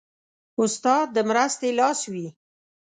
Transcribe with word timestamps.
استاد 0.61 1.05
د 1.15 1.17
مرستې 1.29 1.69
لاس 1.79 1.99
وي. 2.11 2.27